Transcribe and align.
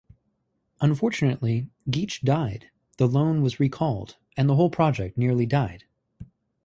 Unfortunately, 0.79 1.69
Geach 1.87 2.23
died, 2.23 2.71
the 2.97 3.05
loan 3.07 3.43
was 3.43 3.59
recalled 3.59 4.17
and 4.35 4.49
the 4.49 4.55
whole 4.55 4.71
project 4.71 5.15
nearly 5.15 5.45
died. 5.45 5.83